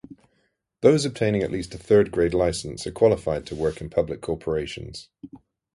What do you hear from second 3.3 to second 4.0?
to work in